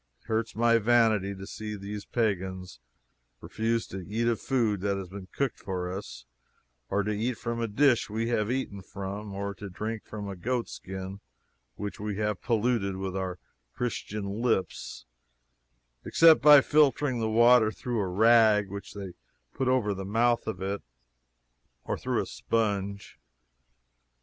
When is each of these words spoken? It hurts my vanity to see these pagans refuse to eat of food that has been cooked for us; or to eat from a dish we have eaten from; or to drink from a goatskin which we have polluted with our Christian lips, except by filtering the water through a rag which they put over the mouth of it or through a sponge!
It 0.19 0.25
hurts 0.25 0.55
my 0.55 0.79
vanity 0.79 1.35
to 1.35 1.45
see 1.45 1.75
these 1.75 2.05
pagans 2.05 2.79
refuse 3.39 3.85
to 3.89 4.03
eat 4.03 4.27
of 4.27 4.41
food 4.41 4.81
that 4.81 4.97
has 4.97 5.09
been 5.09 5.27
cooked 5.27 5.59
for 5.59 5.95
us; 5.95 6.25
or 6.89 7.03
to 7.03 7.15
eat 7.15 7.35
from 7.37 7.61
a 7.61 7.67
dish 7.67 8.09
we 8.09 8.29
have 8.29 8.49
eaten 8.49 8.81
from; 8.81 9.31
or 9.31 9.53
to 9.53 9.69
drink 9.69 10.03
from 10.05 10.27
a 10.27 10.35
goatskin 10.35 11.19
which 11.75 11.99
we 11.99 12.17
have 12.17 12.41
polluted 12.41 12.95
with 12.95 13.15
our 13.15 13.37
Christian 13.75 14.41
lips, 14.41 15.05
except 16.03 16.41
by 16.41 16.61
filtering 16.61 17.19
the 17.19 17.29
water 17.29 17.71
through 17.71 17.99
a 17.99 18.07
rag 18.07 18.71
which 18.71 18.95
they 18.95 19.13
put 19.53 19.67
over 19.67 19.93
the 19.93 20.03
mouth 20.03 20.47
of 20.47 20.63
it 20.63 20.81
or 21.83 21.95
through 21.95 22.23
a 22.23 22.25
sponge! 22.25 23.19